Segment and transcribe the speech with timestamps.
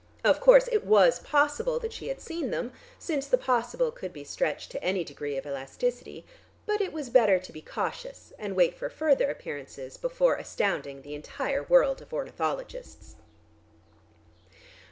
[0.23, 4.23] Of course, it was possible that she had seen them, since the possible could be
[4.23, 6.25] stretched to any degree of elasticity,
[6.65, 11.13] but it was better to be cautious and wait for further appearances before astounding the
[11.13, 13.15] entire world of ornithologists.